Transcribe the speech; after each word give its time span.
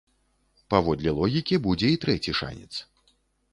Паводле 0.73 1.13
логікі, 1.19 1.61
будзе 1.67 1.87
і 1.99 2.01
трэці 2.07 2.37
шанец. 2.43 2.69